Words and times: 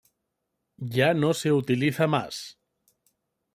Ya 0.95 1.13
no 1.13 1.35
se 1.35 1.51
utiliza 1.51 2.07
más. 2.07 2.57